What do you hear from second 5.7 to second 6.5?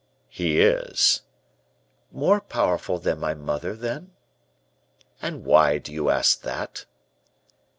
do you ask